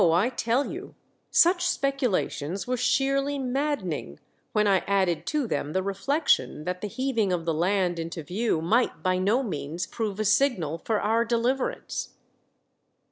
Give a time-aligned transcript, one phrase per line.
[0.01, 0.95] I tell you,
[1.29, 4.19] such speculations were sheerly maddening
[4.51, 8.63] when I added to them the reflection that the heaving of the land into view
[8.63, 12.15] might by no means prove a signal for our deliverance.